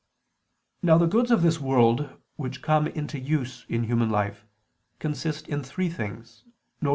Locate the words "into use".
2.87-3.67